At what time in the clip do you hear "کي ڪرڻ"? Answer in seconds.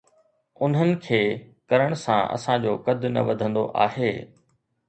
1.07-1.89